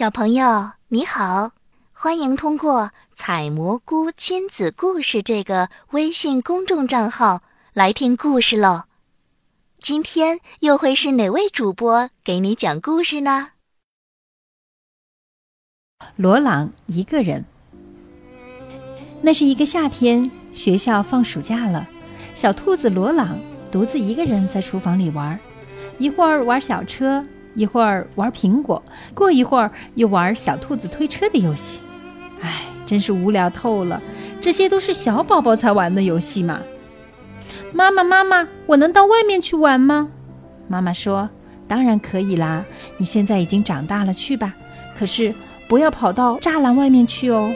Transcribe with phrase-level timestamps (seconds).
[0.00, 1.50] 小朋友你好，
[1.92, 7.42] 欢迎通过“采蘑菇亲子故事”这个微信公众账号
[7.74, 8.84] 来听故事喽。
[9.78, 13.48] 今天又会是哪位主播给你讲故事呢？
[16.16, 17.44] 罗朗一个人。
[19.20, 21.86] 那是一个夏天，学校放暑假了，
[22.32, 23.38] 小兔子罗朗
[23.70, 25.38] 独自一个人在厨房里玩，
[25.98, 27.22] 一会儿玩小车。
[27.54, 28.82] 一会儿玩苹果，
[29.14, 31.80] 过一会儿又玩小兔子推车的游戏，
[32.40, 34.00] 哎，真是无聊透了。
[34.40, 36.60] 这些都是小宝宝才玩的游戏嘛。
[37.72, 40.08] 妈妈，妈妈，我能到外面去玩吗？
[40.68, 41.28] 妈妈说
[41.68, 42.64] ：“当然可以啦，
[42.98, 44.54] 你现在已经长大了，去吧。
[44.98, 45.34] 可是
[45.68, 47.52] 不要跑到栅栏外面去哦。”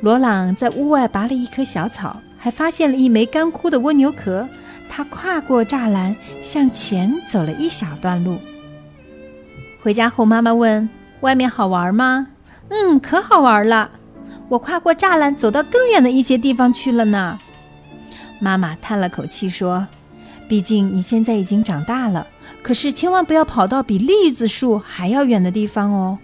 [0.00, 4.48] 罗朗在屋外拔了一棵小草，还发现了一枚干枯的蜗牛壳。
[4.88, 8.38] 他跨过栅栏，向前走了一小段路。
[9.82, 10.88] 回家后，妈妈问
[11.22, 12.28] ：“外面好玩吗
[12.70, 13.90] ？”“嗯，可好玩了。
[14.48, 17.40] ”“我跨过栅栏，走到更远的一些地方去了呢。”
[18.38, 19.88] 妈妈叹了口气说
[20.48, 22.28] ：“毕竟你现在已经长大了，
[22.62, 26.18] 可是千万不要跑到比栗子树还要远的地方哦。”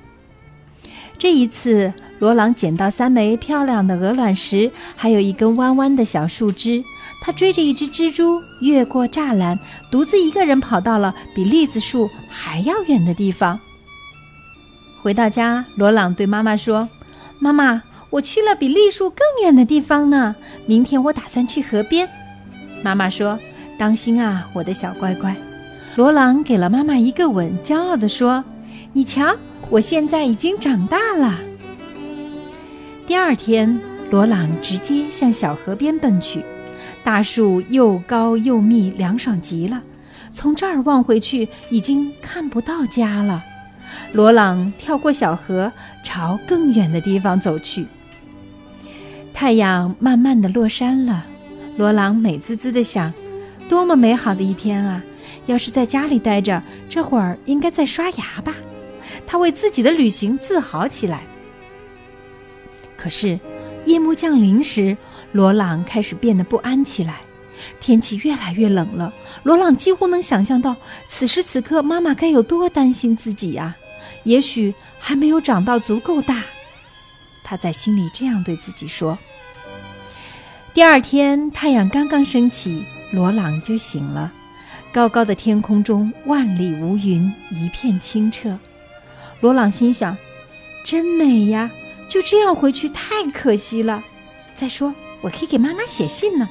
[1.19, 6.84] 这一次，罗朗捡到三枚漂亮的鹅卵石，还有一根弯弯的小树枝。
[7.29, 13.61] 他追着一只蜘蛛，越过栅栏，独自一个人跑到了比栗子树还要远的地方。
[15.03, 16.89] 回到家，罗朗对妈妈说
[17.39, 20.37] ：“妈妈，我去了比栗树更远的地方呢。
[20.65, 22.09] 明天我打算去河边。”
[22.83, 23.39] 妈妈说
[23.79, 25.37] ：“当心啊，我的小乖乖。”
[25.97, 28.43] 罗朗给了妈妈一个吻，骄傲地说
[28.95, 29.37] ：“你瞧，
[29.69, 31.39] 我现在已经长大了。”
[33.06, 33.79] 第二天，
[34.11, 36.43] 罗朗直接向小河边奔去。
[37.09, 39.81] 大树又高又密，凉爽极了。
[40.31, 43.42] 从这儿望回去，已经看不到家了。
[44.12, 45.73] 罗朗跳过小河，
[46.05, 47.87] 朝更远的地方走去。
[49.33, 51.25] 太阳慢慢的落山了，
[51.78, 53.10] 罗朗美滋滋的想：
[53.71, 55.03] 多么美好的一天啊！
[55.47, 58.53] 要是在家里待着，这会儿应该在刷牙吧。
[59.27, 61.22] 他为自己的旅行自豪起来。
[62.99, 63.41] 可是，
[63.87, 64.94] 夜幕降临时。
[65.33, 67.21] 罗朗开始变得不安起来，
[67.81, 69.12] 天气越来越冷了。
[69.43, 70.77] 罗朗几乎能想象到
[71.09, 73.77] 此时此刻妈妈该有多担心自己呀！
[74.25, 76.43] 也许还没有长到足够大，
[77.44, 79.19] 他在心里这样对自己说。
[80.75, 84.33] 第二天太阳刚刚升起，罗朗就醒了。
[84.93, 88.59] 高高的天空中万里无云，一片清澈。
[89.41, 90.16] 罗朗心想：
[90.83, 91.71] 真美呀！
[92.09, 94.03] 就这样回去太可惜了。
[94.55, 94.95] 再说。
[95.21, 96.49] 我可以给妈妈写信呢。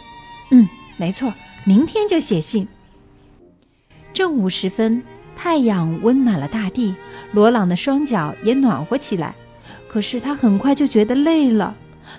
[0.52, 0.68] 嗯，
[0.98, 1.34] 没错，
[1.66, 2.68] 明天就写信。
[4.14, 5.04] 正午时分，
[5.36, 6.96] 太阳温暖了大地，
[7.32, 9.36] 罗朗的双脚也暖和起来。
[9.88, 11.76] 可是他很快就觉得累了，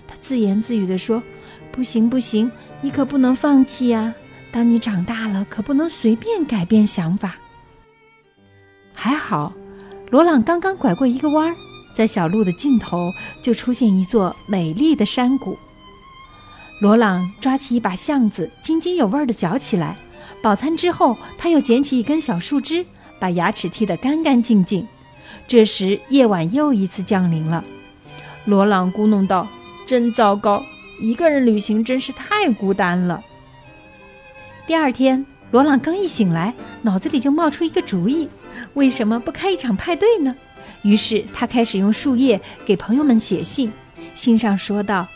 [0.07, 1.23] 他自言自语地说
[1.71, 2.51] ：“不行，不行，
[2.81, 4.15] 你可不能放弃呀！
[4.51, 7.37] 当你长大了，可不能随便改变想法。”
[8.95, 9.53] 还好，
[10.11, 11.55] 罗朗刚刚拐过一个弯儿，
[11.93, 15.57] 在小路的尽头就出现一座美丽的山谷。
[16.81, 19.97] 罗朗抓起一把橡子，津津有味地嚼起来。
[20.41, 22.87] 饱餐之后，他又捡起一根小树枝，
[23.19, 24.87] 把牙齿剔得干干净净。
[25.49, 27.65] 这时，夜晚又一次降临了。
[28.45, 29.49] 罗朗咕哝道
[29.87, 30.65] ：“真糟糕，
[31.01, 33.25] 一个人旅行真是太孤单了。”
[34.65, 38.29] 第二天，罗朗刚一醒来，脑子里就冒出一个主意：
[38.75, 40.37] 为什么不开一场派对呢？
[40.83, 43.73] 于是，他开始用树叶给朋友们写信，
[44.15, 45.09] 信上说道。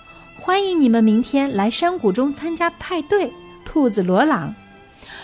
[0.44, 3.32] 欢迎你们明天来山谷中参加派对。
[3.64, 4.53] 兔子罗朗，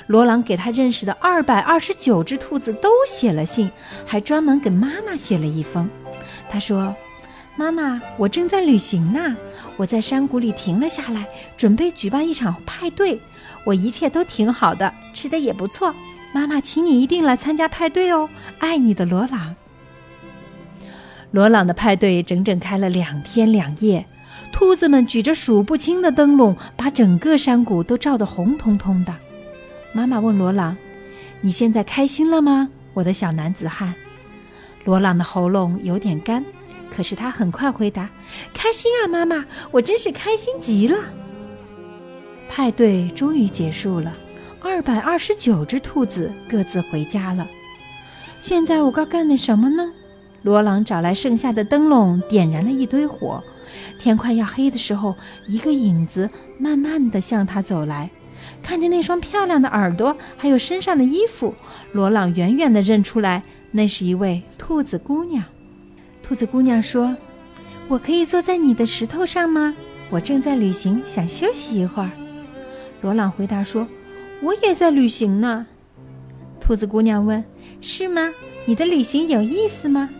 [0.07, 3.69] 罗朗给他认识的二百二十九只兔子都写了信，
[4.07, 5.91] 还专门给妈妈写了一封。
[6.49, 6.95] 他说
[7.59, 9.37] ：“妈妈，我正在旅行呢，
[9.77, 13.21] 我在山谷里停了下来，准备举办一场派对。
[13.65, 15.93] 我一切都挺好的，吃的也不错。
[16.33, 18.29] 妈妈，请你一定来参加派对哦。
[18.61, 19.57] 爱你的罗朗。”
[21.33, 24.07] 罗朗的派对整整开了两天两夜。
[24.59, 29.15] 兔子们举着数不清的灯笼，把整个山谷都照得红彤彤的。
[29.93, 30.77] 妈妈问罗朗
[31.43, 33.95] ：“你现在开心了吗，我的小男子汉？”
[34.83, 36.45] 罗朗的喉咙有点干，
[36.91, 38.11] 可是他很快回答
[38.53, 40.99] ：“开心啊，妈妈，我真是开心极了。”
[42.51, 44.13] 派对终于结束了，
[44.61, 47.47] 二百二十九只兔子各自回家了。
[48.41, 49.93] 现在我该干点什么呢？
[50.43, 53.41] 罗朗找来剩下的灯笼，点燃了一堆火。
[53.99, 55.15] 天快要黑的时候，
[55.47, 56.29] 一个影子
[56.59, 58.11] 慢慢地向他走来。
[58.63, 61.55] 看着那双漂亮的耳朵，还有身上的衣服，
[61.93, 65.45] 罗朗远远地认出来，那是一位兔子姑娘。
[66.23, 67.17] 兔子姑娘说
[67.89, 69.75] ：“我可以坐在你的石头上吗？
[70.11, 72.11] 我正在旅行，想休息一会儿。”
[73.01, 73.87] 罗朗回答说
[74.43, 75.67] ：“我也在旅行呢。”
[76.61, 77.45] 兔子姑娘问
[77.81, 78.33] ：“是吗？
[78.67, 80.11] 你的旅行有意思吗？”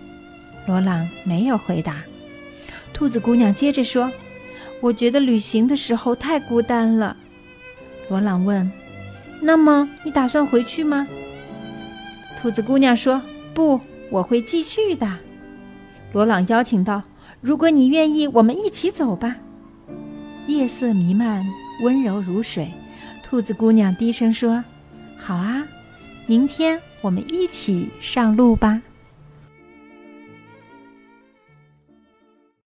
[0.67, 1.97] 罗朗没有回答。
[2.99, 4.11] 兔子姑娘接着说
[4.83, 7.17] ：“我觉得旅行的时候太孤单了。”
[8.11, 8.69] 罗朗问
[9.41, 11.07] ：“那么你打算回去吗？”
[12.37, 13.23] 兔子姑娘说
[13.55, 13.81] ：“不，
[14.11, 15.09] 我会继续的。”
[16.13, 17.05] 罗朗邀请道
[17.41, 19.37] ：“如果你愿意，我们一起走吧。”
[20.49, 21.47] 夜色弥漫，
[21.85, 22.73] 温柔如水。
[23.23, 24.65] 兔子姑娘低声说
[25.17, 25.65] ：“好啊，
[26.27, 28.83] 明天我们一起上路吧。”